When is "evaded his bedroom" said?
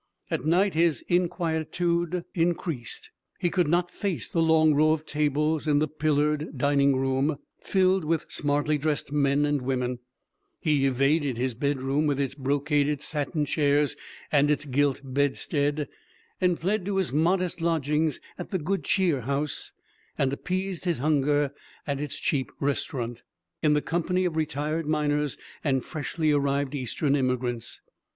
10.87-12.07